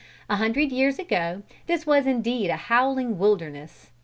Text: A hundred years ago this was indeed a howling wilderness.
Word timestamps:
A 0.31 0.37
hundred 0.37 0.71
years 0.71 0.97
ago 0.97 1.43
this 1.67 1.85
was 1.85 2.07
indeed 2.07 2.49
a 2.49 2.55
howling 2.55 3.19
wilderness. 3.19 3.91